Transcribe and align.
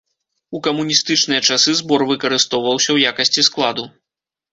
У 0.59 0.59
камуністычныя 0.67 1.41
часы 1.47 1.71
збор 1.81 2.03
выкарыстоўваўся 2.11 2.87
ў 2.93 2.97
якасці 3.13 3.45
складу. 3.49 3.85